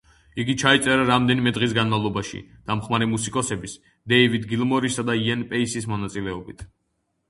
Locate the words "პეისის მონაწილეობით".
5.55-6.71